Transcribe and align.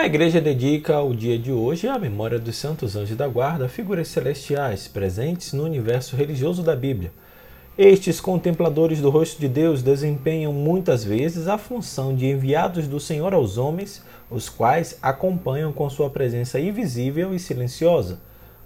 A 0.00 0.06
igreja 0.06 0.40
dedica 0.40 0.98
o 1.02 1.14
dia 1.14 1.38
de 1.38 1.52
hoje 1.52 1.86
à 1.86 1.98
memória 1.98 2.38
dos 2.38 2.56
santos 2.56 2.96
anjos 2.96 3.18
da 3.18 3.28
guarda, 3.28 3.68
figuras 3.68 4.08
celestiais 4.08 4.88
presentes 4.88 5.52
no 5.52 5.62
universo 5.62 6.16
religioso 6.16 6.62
da 6.62 6.74
Bíblia. 6.74 7.12
Estes 7.76 8.18
contempladores 8.18 9.02
do 9.02 9.10
rosto 9.10 9.38
de 9.38 9.46
Deus 9.46 9.82
desempenham 9.82 10.54
muitas 10.54 11.04
vezes 11.04 11.46
a 11.46 11.58
função 11.58 12.14
de 12.16 12.24
enviados 12.24 12.88
do 12.88 12.98
Senhor 12.98 13.34
aos 13.34 13.58
homens, 13.58 14.02
os 14.30 14.48
quais 14.48 14.98
acompanham 15.02 15.70
com 15.70 15.90
sua 15.90 16.08
presença 16.08 16.58
invisível 16.58 17.34
e 17.34 17.38
silenciosa. 17.38 18.20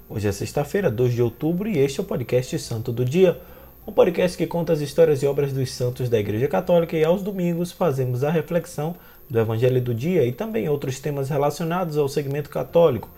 Hoje 0.08 0.28
é 0.28 0.32
sexta-feira, 0.32 0.88
2 0.88 1.14
de 1.14 1.20
outubro, 1.20 1.68
e 1.68 1.78
este 1.78 1.98
é 1.98 2.02
o 2.04 2.06
podcast 2.06 2.56
Santo 2.60 2.92
do 2.92 3.04
Dia, 3.04 3.40
um 3.86 3.92
podcast 3.92 4.36
que 4.38 4.46
conta 4.46 4.72
as 4.72 4.80
histórias 4.80 5.22
e 5.22 5.26
obras 5.26 5.52
dos 5.52 5.70
santos 5.72 6.08
da 6.08 6.18
Igreja 6.18 6.48
Católica 6.48 6.96
e 6.96 7.04
aos 7.04 7.22
domingos 7.22 7.70
fazemos 7.70 8.24
a 8.24 8.30
reflexão 8.30 8.96
do 9.28 9.38
Evangelho 9.38 9.80
do 9.80 9.94
Dia 9.94 10.24
e 10.24 10.32
também 10.32 10.68
outros 10.68 10.98
temas 10.98 11.28
relacionados 11.28 11.98
ao 11.98 12.08
segmento 12.08 12.48
católico. 12.48 13.10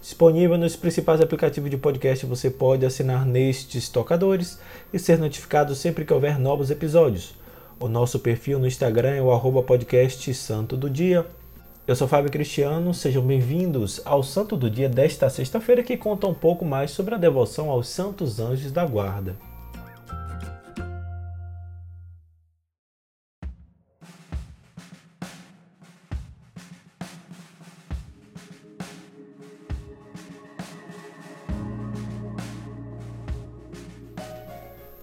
Disponível 0.00 0.58
nos 0.58 0.74
principais 0.74 1.20
aplicativos 1.20 1.70
de 1.70 1.76
podcast, 1.76 2.26
você 2.26 2.50
pode 2.50 2.84
assinar 2.84 3.24
nestes 3.24 3.88
tocadores 3.88 4.58
e 4.92 4.98
ser 4.98 5.18
notificado 5.18 5.74
sempre 5.76 6.04
que 6.04 6.12
houver 6.12 6.40
novos 6.40 6.70
episódios. 6.70 7.34
O 7.78 7.86
nosso 7.86 8.18
perfil 8.18 8.58
no 8.58 8.66
Instagram 8.66 9.14
é 9.14 9.22
o 9.22 9.30
arroba 9.30 9.62
podcast 9.62 10.32
Santo 10.34 10.76
do 10.76 10.90
Dia. 10.90 11.24
Eu 11.86 11.94
sou 11.94 12.08
Fábio 12.08 12.32
Cristiano, 12.32 12.92
sejam 12.92 13.22
bem-vindos 13.22 14.00
ao 14.04 14.22
Santo 14.22 14.56
do 14.56 14.68
Dia 14.68 14.88
desta 14.88 15.30
sexta-feira 15.30 15.84
que 15.84 15.96
conta 15.96 16.26
um 16.26 16.34
pouco 16.34 16.64
mais 16.64 16.90
sobre 16.90 17.14
a 17.14 17.18
devoção 17.18 17.70
aos 17.70 17.88
santos 17.88 18.40
anjos 18.40 18.72
da 18.72 18.84
guarda. 18.84 19.49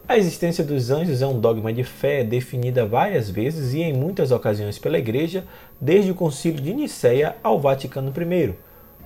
A 0.10 0.18
existência 0.18 0.64
dos 0.64 0.90
anjos 0.90 1.22
é 1.22 1.28
um 1.28 1.38
dogma 1.38 1.74
de 1.74 1.84
fé 1.84 2.24
definida 2.24 2.86
várias 2.86 3.30
vezes 3.30 3.74
e 3.74 3.82
em 3.82 3.92
muitas 3.92 4.32
ocasiões 4.32 4.80
pela 4.80 4.98
Igreja, 4.98 5.44
desde 5.82 6.12
o 6.12 6.16
Concílio 6.16 6.62
de 6.62 6.74
Nicéia 6.74 7.36
ao 7.44 7.60
Vaticano 7.60 8.14
I. 8.16 8.54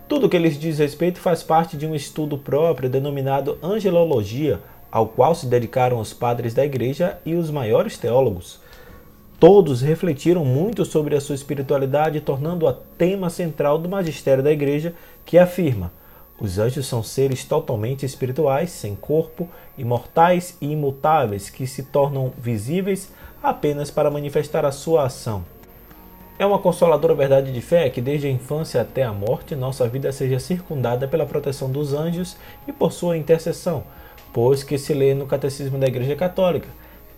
Tudo 0.07 0.27
o 0.27 0.29
que 0.29 0.37
lhes 0.37 0.59
diz 0.59 0.77
respeito 0.77 1.19
faz 1.19 1.41
parte 1.41 1.75
de 1.75 1.87
um 1.87 1.95
estudo 1.95 2.37
próprio 2.37 2.87
denominado 2.87 3.57
angelologia, 3.63 4.59
ao 4.91 5.07
qual 5.07 5.33
se 5.33 5.47
dedicaram 5.47 5.99
os 5.99 6.13
padres 6.13 6.53
da 6.53 6.63
Igreja 6.63 7.17
e 7.25 7.33
os 7.33 7.49
maiores 7.49 7.97
teólogos. 7.97 8.59
Todos 9.39 9.81
refletiram 9.81 10.45
muito 10.45 10.85
sobre 10.85 11.15
a 11.15 11.19
sua 11.19 11.33
espiritualidade, 11.33 12.21
tornando-a 12.21 12.77
tema 12.95 13.31
central 13.31 13.79
do 13.79 13.89
magistério 13.89 14.43
da 14.43 14.51
Igreja, 14.51 14.93
que 15.25 15.39
afirma: 15.39 15.91
os 16.41 16.57
anjos 16.57 16.87
são 16.87 17.03
seres 17.03 17.45
totalmente 17.45 18.03
espirituais, 18.03 18.71
sem 18.71 18.95
corpo, 18.95 19.47
imortais 19.77 20.57
e 20.59 20.71
imutáveis, 20.71 21.51
que 21.51 21.67
se 21.67 21.83
tornam 21.83 22.33
visíveis 22.35 23.13
apenas 23.43 23.91
para 23.91 24.09
manifestar 24.09 24.65
a 24.65 24.71
sua 24.71 25.05
ação. 25.05 25.45
É 26.39 26.45
uma 26.45 26.57
consoladora 26.57 27.13
verdade 27.13 27.51
de 27.51 27.61
fé 27.61 27.87
que, 27.91 28.01
desde 28.01 28.25
a 28.25 28.31
infância 28.31 28.81
até 28.81 29.03
a 29.03 29.13
morte, 29.13 29.55
nossa 29.55 29.87
vida 29.87 30.11
seja 30.11 30.39
circundada 30.39 31.07
pela 31.07 31.27
proteção 31.27 31.69
dos 31.69 31.93
anjos 31.93 32.35
e 32.67 32.71
por 32.71 32.91
sua 32.91 33.15
intercessão, 33.15 33.83
pois 34.33 34.63
que 34.63 34.79
se 34.79 34.95
lê 34.95 35.13
no 35.13 35.27
Catecismo 35.27 35.77
da 35.77 35.85
Igreja 35.85 36.15
Católica. 36.15 36.67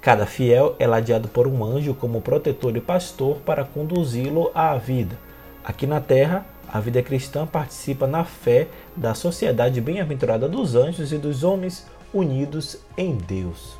Cada 0.01 0.25
fiel 0.25 0.75
é 0.77 0.85
ladeado 0.85 1.29
por 1.29 1.47
um 1.47 1.63
anjo 1.63 1.93
como 1.93 2.19
protetor 2.19 2.75
e 2.75 2.81
pastor 2.81 3.37
para 3.37 3.63
conduzi-lo 3.63 4.51
à 4.53 4.75
vida. 4.75 5.17
Aqui 5.63 5.87
na 5.87 6.01
terra, 6.01 6.45
a 6.73 6.79
vida 6.79 7.03
cristã 7.03 7.45
participa 7.45 8.07
na 8.07 8.25
fé 8.25 8.67
da 8.95 9.13
sociedade 9.13 9.79
bem-aventurada 9.79 10.49
dos 10.49 10.73
anjos 10.73 11.13
e 11.13 11.19
dos 11.19 11.43
homens 11.43 11.85
unidos 12.11 12.79
em 12.97 13.15
Deus. 13.15 13.77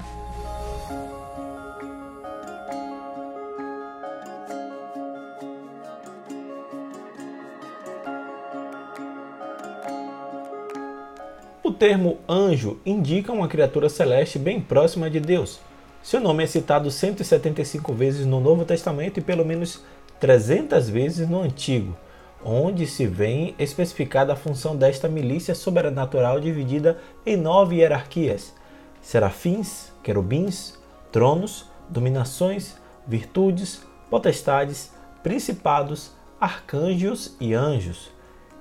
O 11.63 11.71
termo 11.71 12.19
anjo 12.29 12.79
indica 12.85 13.33
uma 13.33 13.47
criatura 13.47 13.89
celeste 13.89 14.37
bem 14.37 14.61
próxima 14.61 15.09
de 15.09 15.19
Deus. 15.19 15.59
Seu 16.03 16.19
nome 16.19 16.43
é 16.43 16.47
citado 16.47 16.91
175 16.91 17.91
vezes 17.91 18.27
no 18.27 18.39
Novo 18.39 18.63
Testamento 18.65 19.17
e 19.19 19.23
pelo 19.23 19.43
menos 19.43 19.81
300 20.19 20.89
vezes 20.89 21.27
no 21.27 21.41
Antigo 21.41 21.97
onde 22.45 22.85
se 22.85 23.05
vem 23.07 23.55
especificada 23.57 24.33
a 24.33 24.35
função 24.35 24.75
desta 24.75 25.07
milícia 25.07 25.55
sobrenatural 25.55 26.39
dividida 26.39 26.97
em 27.25 27.37
nove 27.37 27.77
hierarquias: 27.77 28.53
serafins, 29.01 29.91
querubins, 30.03 30.77
tronos, 31.11 31.65
dominações, 31.89 32.75
virtudes, 33.07 33.81
potestades, 34.09 34.91
principados, 35.21 36.11
arcanjos 36.39 37.35
e 37.39 37.53
anjos. 37.53 38.11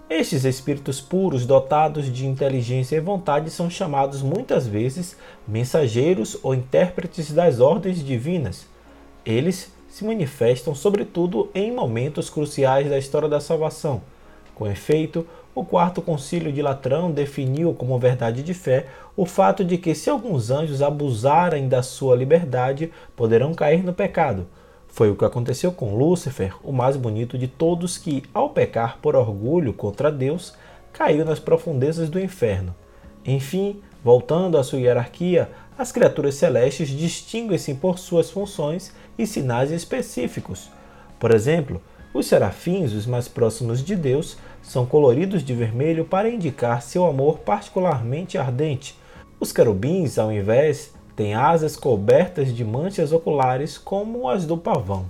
Estes 0.09 0.45
espíritos 0.45 1.01
puros, 1.01 1.47
dotados 1.47 2.13
de 2.13 2.27
inteligência 2.27 2.97
e 2.97 3.01
vontade, 3.01 3.49
são 3.49 3.71
chamados 3.71 4.21
muitas 4.21 4.67
vezes 4.67 5.17
mensageiros 5.49 6.37
ou 6.43 6.55
intérpretes 6.55 7.33
das 7.33 7.61
ordens 7.61 8.05
divinas. 8.05 8.67
Eles 9.25 9.73
se 9.93 10.07
manifestam 10.07 10.75
sobretudo 10.75 11.51
em 11.55 11.71
momentos 11.71 12.31
cruciais 12.31 12.89
da 12.89 12.97
história 12.97 13.29
da 13.29 13.41
salvação. 13.41 14.01
Com 14.55 14.67
efeito, 14.67 15.27
o 15.55 15.67
quarto 15.67 16.01
concílio 16.01 16.51
de 16.51 16.63
Latrão 16.63 17.11
definiu 17.11 17.75
como 17.75 17.99
verdade 17.99 18.43
de 18.43 18.55
fé 18.55 18.87
o 19.15 19.27
fato 19.27 19.63
de 19.63 19.77
que 19.77 19.95
se 19.95 20.09
alguns 20.09 20.51
anjos 20.51 20.81
abusarem 20.81 21.69
da 21.69 21.83
sua 21.83 22.17
liberdade, 22.17 22.91
poderão 23.15 23.53
cair 23.53 23.85
no 23.85 23.93
pecado. 23.93 24.47
Foi 24.89 25.11
o 25.11 25.15
que 25.15 25.27
aconteceu 25.27 25.71
com 25.71 25.95
Lúcifer, 25.95 26.55
o 26.65 26.73
mais 26.73 26.97
bonito 26.97 27.37
de 27.37 27.47
todos 27.47 27.99
que, 27.99 28.23
ao 28.33 28.49
pecar 28.49 28.97
por 29.03 29.15
orgulho 29.15 29.75
contra 29.75 30.11
Deus, 30.11 30.55
caiu 30.91 31.23
nas 31.23 31.39
profundezas 31.39 32.09
do 32.09 32.19
inferno. 32.19 32.75
Enfim, 33.27 33.83
voltando 34.03 34.57
à 34.57 34.65
sua 34.65 34.81
hierarquia, 34.81 35.51
as 35.79 35.91
criaturas 35.91 36.35
celestes 36.35 36.89
distinguem-se 36.89 37.75
por 37.75 37.99
suas 37.99 38.31
funções 38.31 38.93
e 39.19 39.27
sinais 39.27 39.71
específicos. 39.71 40.71
Por 41.19 41.35
exemplo, 41.35 41.81
os 42.15 42.27
serafins, 42.27 42.93
os 42.93 43.07
mais 43.07 43.27
próximos 43.27 43.83
de 43.83 43.97
Deus, 43.97 44.37
são 44.63 44.85
coloridos 44.85 45.43
de 45.43 45.55
vermelho 45.55 46.05
para 46.05 46.29
indicar 46.29 46.83
seu 46.83 47.07
amor 47.07 47.39
particularmente 47.39 48.37
ardente. 48.37 48.99
Os 49.41 49.51
querubins, 49.51 50.19
ao 50.19 50.31
invés, 50.31 50.93
têm 51.17 51.35
asas 51.35 51.77
cobertas 51.77 52.55
de 52.55 52.65
manchas 52.65 53.13
oculares 53.13 53.79
como 53.79 54.29
as 54.29 54.45
do 54.45 54.59
pavão. 54.59 55.07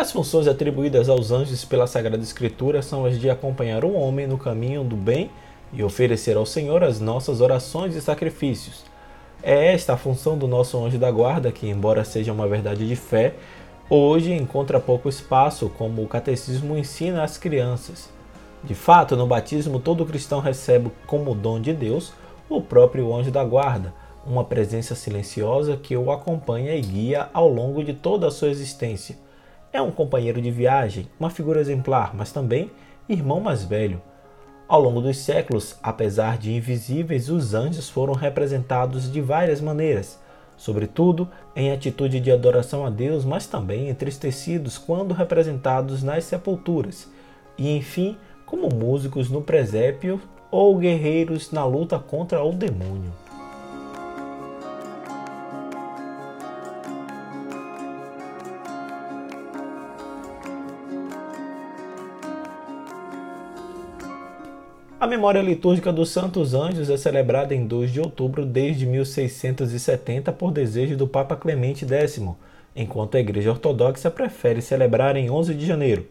As 0.00 0.12
funções 0.12 0.48
atribuídas 0.48 1.10
aos 1.10 1.30
anjos 1.30 1.62
pela 1.62 1.86
Sagrada 1.86 2.22
Escritura 2.22 2.80
são 2.80 3.04
as 3.04 3.20
de 3.20 3.28
acompanhar 3.28 3.84
o 3.84 3.92
homem 3.92 4.26
no 4.26 4.38
caminho 4.38 4.82
do 4.82 4.96
bem 4.96 5.30
e 5.74 5.82
oferecer 5.82 6.38
ao 6.38 6.46
Senhor 6.46 6.82
as 6.82 6.98
nossas 6.98 7.42
orações 7.42 7.94
e 7.94 8.00
sacrifícios. 8.00 8.82
É 9.42 9.74
esta 9.74 9.92
a 9.92 9.98
função 9.98 10.38
do 10.38 10.48
nosso 10.48 10.82
anjo 10.82 10.96
da 10.96 11.10
guarda, 11.10 11.52
que, 11.52 11.68
embora 11.68 12.02
seja 12.02 12.32
uma 12.32 12.48
verdade 12.48 12.88
de 12.88 12.96
fé, 12.96 13.34
hoje 13.90 14.32
encontra 14.32 14.80
pouco 14.80 15.06
espaço, 15.06 15.70
como 15.76 16.02
o 16.02 16.08
catecismo 16.08 16.78
ensina 16.78 17.22
às 17.22 17.36
crianças. 17.36 18.08
De 18.64 18.74
fato, 18.74 19.14
no 19.16 19.26
batismo, 19.26 19.78
todo 19.78 20.06
cristão 20.06 20.40
recebe 20.40 20.90
como 21.06 21.34
dom 21.34 21.60
de 21.60 21.74
Deus 21.74 22.14
o 22.48 22.62
próprio 22.62 23.14
anjo 23.14 23.30
da 23.30 23.44
guarda, 23.44 23.92
uma 24.26 24.44
presença 24.44 24.94
silenciosa 24.94 25.76
que 25.76 25.94
o 25.94 26.10
acompanha 26.10 26.74
e 26.74 26.80
guia 26.80 27.28
ao 27.34 27.46
longo 27.46 27.84
de 27.84 27.92
toda 27.92 28.28
a 28.28 28.30
sua 28.30 28.48
existência 28.48 29.28
é 29.72 29.80
um 29.80 29.90
companheiro 29.90 30.40
de 30.40 30.50
viagem, 30.50 31.08
uma 31.18 31.30
figura 31.30 31.60
exemplar, 31.60 32.14
mas 32.14 32.32
também 32.32 32.70
irmão 33.08 33.40
mais 33.40 33.64
velho. 33.64 34.00
Ao 34.68 34.80
longo 34.80 35.00
dos 35.00 35.18
séculos, 35.18 35.76
apesar 35.82 36.38
de 36.38 36.52
invisíveis, 36.52 37.28
os 37.28 37.54
anjos 37.54 37.88
foram 37.88 38.14
representados 38.14 39.10
de 39.10 39.20
várias 39.20 39.60
maneiras, 39.60 40.18
sobretudo 40.56 41.28
em 41.56 41.72
atitude 41.72 42.20
de 42.20 42.30
adoração 42.30 42.84
a 42.84 42.90
Deus, 42.90 43.24
mas 43.24 43.46
também 43.46 43.88
entristecidos 43.88 44.78
quando 44.78 45.14
representados 45.14 46.02
nas 46.02 46.24
sepulturas, 46.24 47.08
e 47.58 47.76
enfim, 47.76 48.16
como 48.46 48.68
músicos 48.68 49.28
no 49.30 49.42
presépio 49.42 50.20
ou 50.50 50.76
guerreiros 50.78 51.50
na 51.50 51.64
luta 51.64 51.98
contra 51.98 52.42
o 52.42 52.52
demônio. 52.52 53.12
A 65.00 65.06
memória 65.06 65.40
litúrgica 65.40 65.90
dos 65.90 66.10
Santos 66.10 66.52
Anjos 66.52 66.90
é 66.90 66.96
celebrada 66.98 67.54
em 67.54 67.66
2 67.66 67.90
de 67.90 68.00
outubro 68.00 68.44
desde 68.44 68.84
1670 68.84 70.30
por 70.30 70.52
desejo 70.52 70.94
do 70.94 71.08
Papa 71.08 71.34
Clemente 71.34 71.86
X, 71.86 72.20
enquanto 72.76 73.16
a 73.16 73.20
Igreja 73.20 73.50
Ortodoxa 73.50 74.10
prefere 74.10 74.60
celebrar 74.60 75.16
em 75.16 75.30
11 75.30 75.54
de 75.54 75.64
janeiro. 75.64 76.06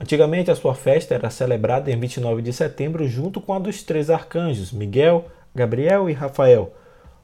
Antigamente, 0.00 0.50
a 0.50 0.54
sua 0.54 0.74
festa 0.74 1.14
era 1.14 1.28
celebrada 1.28 1.90
em 1.90 2.00
29 2.00 2.40
de 2.40 2.54
setembro 2.54 3.06
junto 3.06 3.38
com 3.38 3.52
a 3.52 3.58
dos 3.58 3.82
três 3.82 4.08
arcanjos, 4.08 4.72
Miguel, 4.72 5.26
Gabriel 5.54 6.08
e 6.08 6.14
Rafael. 6.14 6.72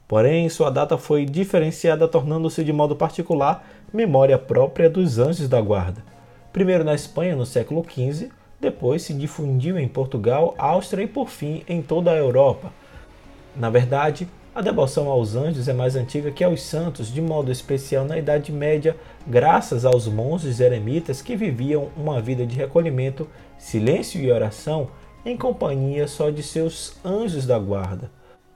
Porém, 0.07 0.47
sua 0.51 0.69
data 0.69 0.99
foi 0.99 1.25
diferenciada, 1.25 2.07
tornando-se 2.07 2.63
de 2.63 2.73
modo 2.73 2.95
particular 2.95 3.67
memória 3.91 4.37
própria 4.37 4.91
dos 4.91 5.19
anjos 5.19 5.49
da 5.49 5.59
guarda. 5.59 6.05
Primeiro 6.53 6.85
na 6.85 6.95
Espanha, 6.95 7.35
no 7.35 7.47
século 7.47 7.83
XV, 7.83 8.29
depois 8.61 9.03
se 9.03 9.15
difundiu 9.15 9.79
em 9.79 9.87
Portugal, 9.87 10.55
Áustria 10.59 11.05
e 11.05 11.09
por 11.09 11.29
fim 11.29 11.63
em 11.69 11.81
toda 11.81 12.11
a 12.11 12.17
Europa. 12.17 12.73
Na 13.55 13.71
verdade, 13.71 14.29
a 14.55 14.61
devoção 14.61 15.09
aos 15.09 15.37
anjos 15.37 15.69
é 15.69 15.73
mais 15.73 15.95
antiga 15.95 16.33
que 16.33 16.43
aos 16.43 16.63
santos, 16.63 17.13
de 17.13 17.23
modo 17.23 17.53
especial 17.53 18.05
na 18.05 18.19
Idade 18.19 18.51
Média, 18.51 18.97
graças 19.25 19.85
aos 19.85 20.09
monges 20.09 20.59
eremitas 20.59 21.23
que 21.23 21.37
viviam 21.37 21.91
uma 21.97 22.21
vida 22.21 22.45
de 22.45 22.57
recolhimento, 22.57 23.29
silêncio 23.57 24.21
e 24.21 24.33
oração 24.33 24.89
em 25.25 25.37
companhia 25.37 26.09
só 26.09 26.31
de 26.31 26.43
seus 26.43 26.97
anjos 27.05 27.47
da 27.47 27.59
guarda. 27.59 28.11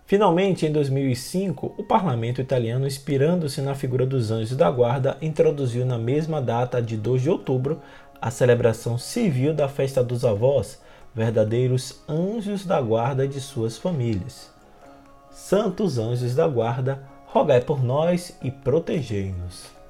Finalmente, 0.05 0.67
em 0.67 0.73
2005, 0.73 1.75
o 1.79 1.85
parlamento 1.85 2.41
italiano, 2.41 2.87
inspirando-se 2.87 3.63
na 3.63 3.75
figura 3.75 4.05
dos 4.05 4.31
anjos 4.31 4.57
da 4.57 4.71
guarda, 4.71 5.17
introduziu 5.23 5.87
na 5.87 5.97
mesma 5.97 6.43
data 6.43 6.83
de 6.83 6.97
2 6.97 7.23
de 7.23 7.31
outubro 7.31 7.81
a 8.23 8.31
celebração 8.31 8.97
civil 8.97 9.53
da 9.53 9.69
festa 9.69 10.01
dos 10.01 10.25
avós, 10.25 10.81
verdadeiros 11.13 12.01
anjos 12.09 12.65
da 12.65 12.81
guarda 12.81 13.27
de 13.27 13.41
suas 13.41 13.77
famílias. 13.77 14.49
Santos 15.33 15.99
anjos 15.99 16.33
da 16.37 16.47
guarda, 16.47 17.03
rogai 17.27 17.61
por 17.61 17.83
nós 17.83 18.39
e 18.41 18.49
protegei-nos. 18.49 19.82